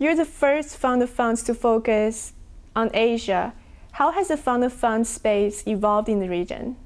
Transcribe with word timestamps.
You're 0.00 0.14
the 0.14 0.24
first 0.24 0.76
fund 0.76 1.02
of 1.02 1.10
funds 1.10 1.42
to 1.42 1.54
focus 1.54 2.32
on 2.76 2.88
Asia. 2.94 3.52
How 3.92 4.12
has 4.12 4.28
the 4.28 4.36
fund 4.36 4.62
of 4.62 4.72
funds 4.72 5.08
space 5.08 5.66
evolved 5.66 6.08
in 6.08 6.20
the 6.20 6.28
region? 6.28 6.76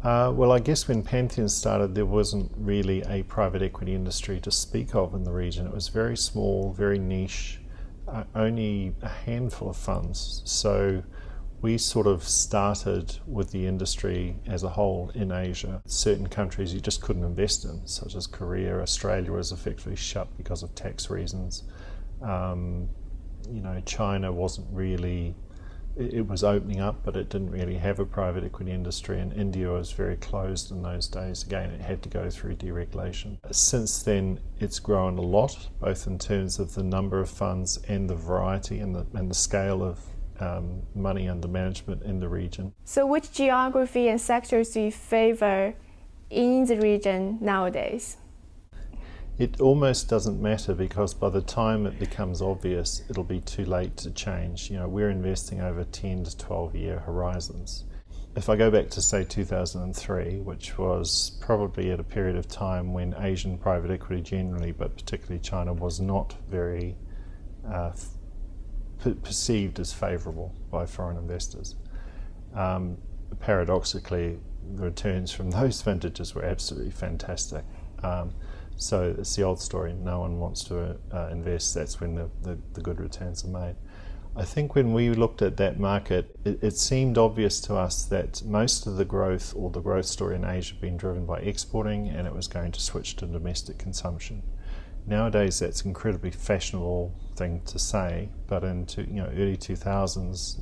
Uh, 0.00 0.30
well, 0.32 0.52
I 0.52 0.60
guess 0.60 0.86
when 0.86 1.02
Pantheon 1.02 1.48
started, 1.48 1.96
there 1.96 2.06
wasn't 2.06 2.52
really 2.56 3.02
a 3.08 3.24
private 3.24 3.60
equity 3.60 3.94
industry 3.94 4.38
to 4.40 4.52
speak 4.52 4.94
of 4.94 5.14
in 5.14 5.24
the 5.24 5.32
region. 5.32 5.66
It 5.66 5.74
was 5.74 5.88
very 5.88 6.16
small, 6.16 6.72
very 6.72 6.98
niche, 7.00 7.58
uh, 8.06 8.22
only 8.36 8.94
a 9.02 9.08
handful 9.08 9.70
of 9.70 9.76
funds. 9.76 10.42
So 10.44 11.02
we 11.64 11.78
sort 11.78 12.06
of 12.06 12.22
started 12.22 13.16
with 13.26 13.50
the 13.50 13.66
industry 13.66 14.36
as 14.46 14.62
a 14.64 14.68
whole 14.68 15.10
in 15.14 15.32
Asia. 15.32 15.80
Certain 15.86 16.26
countries 16.26 16.74
you 16.74 16.80
just 16.80 17.00
couldn't 17.00 17.24
invest 17.24 17.64
in, 17.64 17.80
such 17.86 18.14
as 18.14 18.26
Korea. 18.26 18.78
Australia 18.82 19.32
was 19.32 19.50
effectively 19.50 19.96
shut 19.96 20.28
because 20.36 20.62
of 20.62 20.74
tax 20.74 21.08
reasons. 21.08 21.62
Um, 22.20 22.90
you 23.50 23.62
know, 23.62 23.80
China 23.86 24.30
wasn't 24.30 24.66
really 24.70 25.34
it 25.96 26.26
was 26.26 26.44
opening 26.44 26.80
up, 26.80 27.02
but 27.02 27.16
it 27.16 27.30
didn't 27.30 27.50
really 27.50 27.76
have 27.76 27.98
a 27.98 28.04
private 28.04 28.44
equity 28.44 28.72
industry, 28.72 29.20
and 29.20 29.32
India 29.32 29.70
was 29.70 29.92
very 29.92 30.16
closed 30.16 30.70
in 30.70 30.82
those 30.82 31.06
days. 31.06 31.44
Again, 31.44 31.70
it 31.70 31.80
had 31.80 32.02
to 32.02 32.08
go 32.10 32.28
through 32.28 32.56
deregulation. 32.56 33.38
Since 33.52 34.02
then, 34.02 34.40
it's 34.58 34.80
grown 34.80 35.16
a 35.16 35.22
lot, 35.22 35.68
both 35.80 36.06
in 36.06 36.18
terms 36.18 36.58
of 36.58 36.74
the 36.74 36.82
number 36.82 37.20
of 37.20 37.30
funds 37.30 37.78
and 37.88 38.10
the 38.10 38.16
variety 38.16 38.80
and 38.80 38.94
the, 38.94 39.06
and 39.14 39.30
the 39.30 39.34
scale 39.34 39.82
of 39.82 40.00
um, 40.40 40.82
money 40.94 41.28
under 41.28 41.48
management 41.48 42.02
in 42.02 42.20
the 42.20 42.28
region. 42.28 42.72
So, 42.84 43.06
which 43.06 43.32
geography 43.32 44.08
and 44.08 44.20
sectors 44.20 44.70
do 44.70 44.80
you 44.80 44.92
favor 44.92 45.74
in 46.30 46.66
the 46.66 46.76
region 46.76 47.38
nowadays? 47.40 48.16
It 49.36 49.60
almost 49.60 50.08
doesn't 50.08 50.40
matter 50.40 50.74
because 50.74 51.12
by 51.12 51.28
the 51.28 51.40
time 51.40 51.86
it 51.86 51.98
becomes 51.98 52.40
obvious, 52.40 53.02
it'll 53.10 53.24
be 53.24 53.40
too 53.40 53.64
late 53.64 53.96
to 53.98 54.12
change. 54.12 54.70
You 54.70 54.78
know, 54.78 54.88
we're 54.88 55.10
investing 55.10 55.60
over 55.60 55.82
10 55.82 56.24
to 56.24 56.36
12 56.36 56.76
year 56.76 57.00
horizons. 57.00 57.84
If 58.36 58.48
I 58.48 58.56
go 58.56 58.70
back 58.70 58.90
to, 58.90 59.02
say, 59.02 59.24
2003, 59.24 60.40
which 60.40 60.78
was 60.78 61.36
probably 61.40 61.90
at 61.90 62.00
a 62.00 62.04
period 62.04 62.36
of 62.36 62.48
time 62.48 62.92
when 62.92 63.14
Asian 63.18 63.58
private 63.58 63.90
equity 63.90 64.22
generally, 64.22 64.72
but 64.72 64.96
particularly 64.96 65.40
China, 65.40 65.72
was 65.72 66.00
not 66.00 66.36
very 66.48 66.96
uh, 67.68 67.92
perceived 69.12 69.78
as 69.78 69.92
favourable 69.92 70.54
by 70.70 70.86
foreign 70.86 71.16
investors. 71.16 71.76
Um, 72.54 72.98
paradoxically, 73.40 74.38
the 74.76 74.84
returns 74.84 75.30
from 75.30 75.50
those 75.50 75.82
vintages 75.82 76.34
were 76.34 76.44
absolutely 76.44 76.90
fantastic. 76.90 77.64
Um, 78.02 78.32
so 78.76 79.14
it's 79.18 79.36
the 79.36 79.42
old 79.42 79.60
story. 79.60 79.92
No 79.92 80.20
one 80.20 80.38
wants 80.38 80.64
to 80.64 80.96
uh, 81.12 81.28
invest. 81.30 81.74
That's 81.74 82.00
when 82.00 82.14
the, 82.14 82.28
the, 82.42 82.58
the, 82.72 82.80
good 82.80 83.00
returns 83.00 83.44
are 83.44 83.48
made. 83.48 83.76
I 84.36 84.44
think 84.44 84.74
when 84.74 84.92
we 84.92 85.10
looked 85.10 85.42
at 85.42 85.56
that 85.58 85.78
market, 85.78 86.36
it, 86.44 86.62
it, 86.62 86.76
seemed 86.76 87.16
obvious 87.16 87.60
to 87.62 87.76
us 87.76 88.04
that 88.06 88.42
most 88.44 88.86
of 88.86 88.96
the 88.96 89.04
growth 89.04 89.54
or 89.56 89.70
the 89.70 89.80
growth 89.80 90.06
story 90.06 90.34
in 90.34 90.44
Asia 90.44 90.74
had 90.74 90.80
been 90.80 90.96
driven 90.96 91.24
by 91.24 91.38
exporting 91.38 92.08
and 92.08 92.26
it 92.26 92.34
was 92.34 92.48
going 92.48 92.72
to 92.72 92.80
switch 92.80 93.14
to 93.16 93.26
domestic 93.26 93.78
consumption. 93.78 94.42
Nowadays, 95.06 95.58
that's 95.58 95.82
an 95.82 95.88
incredibly 95.88 96.30
fashionable 96.30 97.14
thing 97.36 97.60
to 97.66 97.78
say, 97.78 98.30
but 98.46 98.64
in 98.64 98.86
to, 98.86 99.02
you 99.02 99.22
know 99.22 99.30
early 99.36 99.56
2000s, 99.56 100.60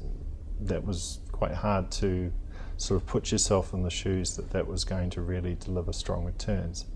that 0.61 0.85
was 0.85 1.21
quite 1.31 1.53
hard 1.53 1.91
to 1.93 2.33
sort 2.77 3.01
of 3.01 3.07
put 3.07 3.31
yourself 3.31 3.73
in 3.73 3.83
the 3.83 3.91
shoes 3.91 4.37
that 4.37 4.51
that 4.51 4.67
was 4.67 4.85
going 4.85 5.11
to 5.11 5.21
really 5.21 5.55
deliver 5.55 5.93
strong 5.93 6.25
returns. 6.25 6.87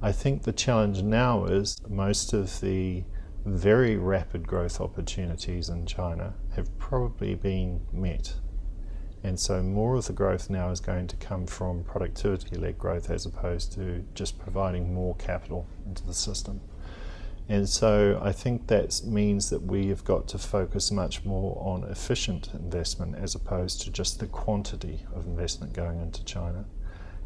I 0.00 0.12
think 0.12 0.42
the 0.42 0.52
challenge 0.52 1.02
now 1.02 1.44
is 1.44 1.76
most 1.88 2.32
of 2.32 2.60
the 2.60 3.04
very 3.44 3.96
rapid 3.96 4.46
growth 4.46 4.80
opportunities 4.80 5.68
in 5.68 5.86
China 5.86 6.34
have 6.54 6.76
probably 6.78 7.34
been 7.34 7.80
met. 7.92 8.34
And 9.24 9.38
so 9.38 9.62
more 9.62 9.96
of 9.96 10.06
the 10.06 10.12
growth 10.12 10.48
now 10.48 10.70
is 10.70 10.80
going 10.80 11.08
to 11.08 11.16
come 11.16 11.46
from 11.46 11.82
productivity 11.82 12.56
led 12.56 12.78
growth 12.78 13.10
as 13.10 13.26
opposed 13.26 13.72
to 13.72 14.04
just 14.14 14.38
providing 14.38 14.94
more 14.94 15.16
capital 15.16 15.66
into 15.86 16.06
the 16.06 16.14
system. 16.14 16.60
And 17.50 17.66
so 17.66 18.20
I 18.22 18.32
think 18.32 18.66
that 18.66 19.00
means 19.06 19.48
that 19.48 19.62
we 19.62 19.86
have 19.88 20.04
got 20.04 20.28
to 20.28 20.38
focus 20.38 20.90
much 20.90 21.24
more 21.24 21.56
on 21.64 21.84
efficient 21.84 22.50
investment 22.52 23.16
as 23.16 23.34
opposed 23.34 23.80
to 23.82 23.90
just 23.90 24.20
the 24.20 24.26
quantity 24.26 25.06
of 25.14 25.26
investment 25.26 25.72
going 25.72 26.00
into 26.00 26.22
China. 26.24 26.66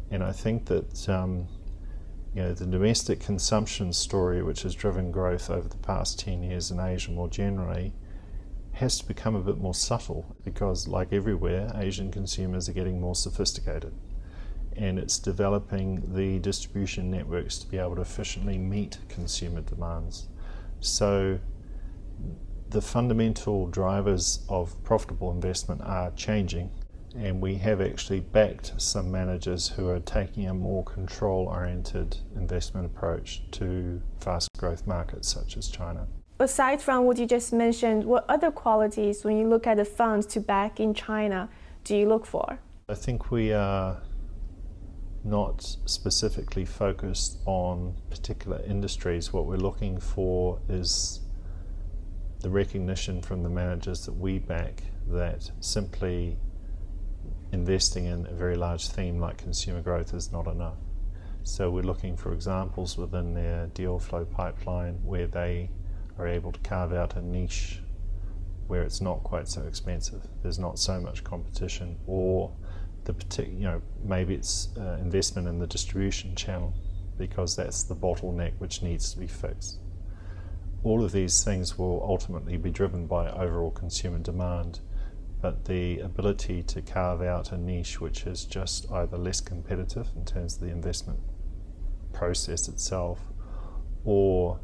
And 0.09 0.23
I 0.23 0.31
think 0.31 0.65
that 0.67 1.09
um, 1.09 1.47
you 2.33 2.41
know, 2.41 2.53
the 2.53 2.65
domestic 2.65 3.19
consumption 3.19 3.91
story, 3.91 4.41
which 4.41 4.63
has 4.63 4.73
driven 4.73 5.11
growth 5.11 5.49
over 5.49 5.67
the 5.67 5.77
past 5.77 6.19
10 6.19 6.41
years 6.41 6.71
in 6.71 6.79
Asia 6.79 7.11
more 7.11 7.27
generally, 7.27 7.93
has 8.71 8.97
to 8.99 9.05
become 9.05 9.35
a 9.35 9.41
bit 9.41 9.57
more 9.57 9.73
subtle 9.73 10.35
because, 10.43 10.87
like 10.87 11.11
everywhere, 11.11 11.71
Asian 11.75 12.11
consumers 12.11 12.69
are 12.69 12.73
getting 12.73 12.99
more 12.99 13.13
sophisticated 13.13 13.93
and 14.77 14.99
it's 14.99 15.19
developing 15.19 16.01
the 16.13 16.39
distribution 16.39 17.09
networks 17.09 17.57
to 17.59 17.67
be 17.67 17.77
able 17.77 17.95
to 17.95 18.01
efficiently 18.01 18.57
meet 18.57 18.97
consumer 19.09 19.61
demands. 19.61 20.27
So, 20.79 21.39
the 22.69 22.81
fundamental 22.81 23.67
drivers 23.67 24.45
of 24.49 24.81
profitable 24.83 25.31
investment 25.31 25.81
are 25.81 26.11
changing 26.11 26.71
and 27.15 27.41
we 27.41 27.55
have 27.55 27.81
actually 27.81 28.21
backed 28.21 28.73
some 28.77 29.11
managers 29.11 29.67
who 29.67 29.87
are 29.87 29.99
taking 29.99 30.47
a 30.47 30.53
more 30.53 30.83
control 30.83 31.45
oriented 31.45 32.17
investment 32.35 32.85
approach 32.85 33.43
to 33.51 34.01
fast 34.19 34.49
growth 34.57 34.87
markets 34.87 35.27
such 35.27 35.57
as 35.57 35.67
China. 35.67 36.07
Aside 36.39 36.81
from 36.81 37.05
what 37.05 37.17
you 37.17 37.27
just 37.27 37.53
mentioned, 37.53 38.03
what 38.03 38.25
other 38.27 38.51
qualities, 38.51 39.23
when 39.23 39.37
you 39.37 39.47
look 39.47 39.67
at 39.67 39.77
the 39.77 39.85
funds 39.85 40.25
to 40.27 40.39
back 40.39 40.79
in 40.79 40.93
China, 40.93 41.49
do 41.83 41.95
you 41.95 42.07
look 42.07 42.25
for? 42.25 42.59
I 42.89 42.95
think 42.95 43.31
we 43.31 43.53
are 43.53 44.01
not 45.23 45.61
specifically 45.85 46.65
focused 46.65 47.39
on 47.45 47.95
particular 48.09 48.61
industries. 48.67 49.31
What 49.31 49.45
we're 49.45 49.55
looking 49.57 49.99
for 49.99 50.59
is 50.67 51.21
the 52.41 52.49
recognition 52.49 53.21
from 53.21 53.43
the 53.43 53.49
managers 53.49 54.05
that 54.05 54.13
we 54.13 54.39
back 54.39 54.83
that 55.07 55.49
simply 55.61 56.37
investing 57.53 58.05
in 58.05 58.25
a 58.25 58.33
very 58.33 58.55
large 58.55 58.89
theme 58.89 59.19
like 59.19 59.37
consumer 59.37 59.81
growth 59.81 60.13
is 60.13 60.31
not 60.31 60.47
enough. 60.47 60.77
So 61.43 61.69
we're 61.69 61.83
looking 61.83 62.17
for 62.17 62.33
examples 62.33 62.97
within 62.97 63.33
their 63.33 63.67
deal 63.67 63.99
flow 63.99 64.25
pipeline 64.25 64.95
where 65.03 65.27
they 65.27 65.69
are 66.17 66.27
able 66.27 66.51
to 66.51 66.59
carve 66.61 66.93
out 66.93 67.15
a 67.15 67.21
niche 67.21 67.81
where 68.67 68.81
it's 68.81 69.01
not 69.01 69.23
quite 69.23 69.47
so 69.47 69.61
expensive. 69.63 70.25
There's 70.41 70.59
not 70.59 70.79
so 70.79 70.99
much 70.99 71.23
competition, 71.23 71.97
or 72.07 72.51
the 73.05 73.13
particular, 73.13 73.57
you 73.57 73.65
know, 73.65 73.81
maybe 74.03 74.33
it's 74.33 74.69
uh, 74.77 74.97
investment 75.01 75.47
in 75.47 75.59
the 75.59 75.67
distribution 75.67 76.35
channel 76.35 76.73
because 77.17 77.55
that's 77.55 77.83
the 77.83 77.95
bottleneck 77.95 78.53
which 78.59 78.81
needs 78.81 79.11
to 79.13 79.19
be 79.19 79.27
fixed. 79.27 79.79
All 80.83 81.03
of 81.03 81.11
these 81.11 81.43
things 81.43 81.77
will 81.77 82.03
ultimately 82.07 82.57
be 82.57 82.69
driven 82.69 83.07
by 83.07 83.29
overall 83.29 83.71
consumer 83.71 84.19
demand 84.19 84.79
but 85.43 85.65
the 85.65 85.99
ability 85.99 86.63
to 86.63 86.81
carve 86.81 87.21
out 87.21 87.51
a 87.51 87.57
niche 87.57 87.99
which 87.99 88.25
is 88.25 88.45
just 88.45 88.89
either 88.93 89.17
less 89.17 89.41
competitive 89.41 90.07
in 90.15 90.23
terms 90.23 90.55
of 90.55 90.61
the 90.61 90.69
investment 90.69 91.19
process 92.13 92.69
itself 92.69 93.19
or 94.05 94.57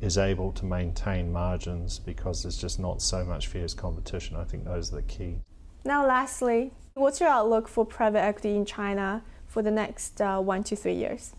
is 0.00 0.18
able 0.18 0.50
to 0.50 0.64
maintain 0.64 1.32
margins 1.32 2.00
because 2.00 2.42
there's 2.42 2.58
just 2.58 2.80
not 2.80 3.00
so 3.00 3.24
much 3.24 3.46
fierce 3.46 3.72
competition. 3.72 4.36
I 4.36 4.42
think 4.42 4.64
those 4.64 4.92
are 4.92 4.96
the 4.96 5.02
key. 5.02 5.38
Now, 5.84 6.04
lastly, 6.04 6.72
what's 6.96 7.20
your 7.20 7.28
outlook 7.28 7.68
for 7.68 7.84
private 7.84 8.20
equity 8.20 8.56
in 8.56 8.64
China 8.64 9.22
for 9.46 9.62
the 9.62 9.70
next 9.70 10.20
uh, 10.20 10.40
one 10.40 10.64
to 10.64 10.74
three 10.74 10.94
years? 10.94 11.34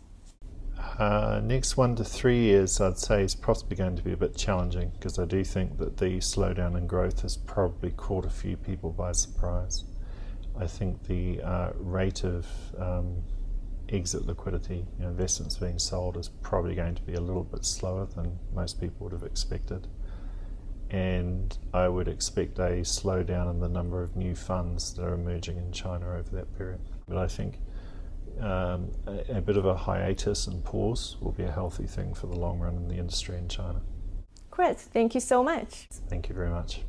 Uh, 1.00 1.42
next 1.44 1.76
one 1.76 1.96
to 1.96 2.04
three 2.04 2.40
years, 2.40 2.80
I'd 2.80 2.98
say, 2.98 3.24
is 3.24 3.34
possibly 3.34 3.76
going 3.76 3.96
to 3.96 4.04
be 4.04 4.14
a 4.14 4.18
bit 4.18 4.36
challenging 4.36 4.92
because 4.92 5.18
I 5.18 5.26
do 5.26 5.44
think 5.44 5.78
that 5.80 5.98
the 5.98 6.18
slowdown 6.18 6.78
in 6.78 6.86
growth 6.86 7.22
has 7.22 7.38
probably 7.38 7.92
caught 7.92 8.26
a 8.26 8.30
few 8.30 8.56
people 8.56 8.92
by 8.92 9.12
surprise. 9.12 9.84
I 10.60 10.68
think 10.68 11.04
the 11.08 11.42
uh, 11.42 11.72
rate 11.76 12.24
of 12.24 12.46
um, 12.78 13.24
exit 13.90 14.28
liquidity, 14.28 14.86
you 14.98 15.04
know, 15.04 15.10
investments 15.10 15.58
being 15.58 15.80
sold, 15.80 16.18
is 16.18 16.30
probably 16.30 16.76
going 16.76 16.96
to 16.96 17.02
be 17.02 17.16
a 17.16 17.22
little 17.22 17.44
bit 17.44 17.66
slower 17.66 18.06
than 18.06 18.38
most 18.54 18.80
people 18.80 19.06
would 19.06 19.14
have 19.14 19.24
expected. 19.24 19.88
And 20.90 21.58
I 21.74 21.90
would 21.90 22.08
expect 22.08 22.60
a 22.60 22.82
slowdown 22.82 23.50
in 23.50 23.60
the 23.60 23.68
number 23.68 24.02
of 24.02 24.16
new 24.16 24.36
funds 24.36 24.94
that 24.94 25.04
are 25.04 25.14
emerging 25.14 25.58
in 25.58 25.72
China 25.72 26.08
over 26.10 26.30
that 26.32 26.58
period. 26.58 26.80
But 27.08 27.18
I 27.18 27.28
think 27.28 27.60
um, 28.40 28.92
a, 29.06 29.38
a, 29.38 29.42
bit 29.42 29.58
of 29.58 29.66
a 29.66 29.76
hiatus 29.76 30.48
and 30.48 30.64
pause 30.64 31.18
will 31.20 31.32
be 31.32 31.44
a 31.44 31.52
healthy 31.52 31.88
thing 31.88 32.14
for 32.14 32.28
the 32.28 32.36
long 32.36 32.60
run 32.60 32.76
in 32.76 32.88
the 32.88 32.96
industry 32.96 33.38
in 33.38 33.50
China. 33.50 33.82
Great, 34.52 34.80
thank 34.80 35.14
you 35.14 35.22
so 35.22 35.44
much. 35.44 35.88
Thank 36.10 36.30
you 36.30 36.36
very 36.36 36.50
much. 36.50 36.82